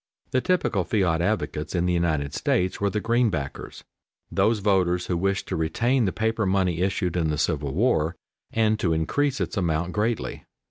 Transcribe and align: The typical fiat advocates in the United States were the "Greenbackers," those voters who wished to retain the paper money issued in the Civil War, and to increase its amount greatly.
The 0.31 0.41
typical 0.41 0.83
fiat 0.83 1.21
advocates 1.21 1.75
in 1.75 1.85
the 1.85 1.93
United 1.93 2.33
States 2.33 2.81
were 2.81 2.89
the 2.89 2.99
"Greenbackers," 2.99 3.83
those 4.31 4.57
voters 4.57 5.05
who 5.05 5.15
wished 5.15 5.47
to 5.49 5.55
retain 5.55 6.05
the 6.05 6.11
paper 6.11 6.47
money 6.47 6.79
issued 6.81 7.15
in 7.15 7.29
the 7.29 7.37
Civil 7.37 7.75
War, 7.75 8.15
and 8.51 8.79
to 8.79 8.93
increase 8.93 9.39
its 9.39 9.57
amount 9.57 9.93
greatly. 9.93 10.43